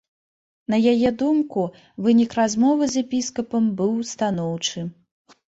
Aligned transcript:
На 0.73 0.77
яе 0.91 1.09
думку, 1.21 1.65
вынік 2.07 2.31
размовы 2.39 2.89
з 2.95 3.05
епіскапам 3.07 3.69
быў 3.83 3.93
станоўчы. 4.15 4.87